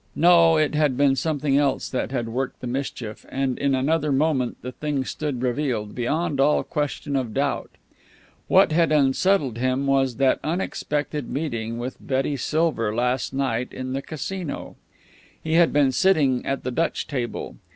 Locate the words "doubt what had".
7.35-8.91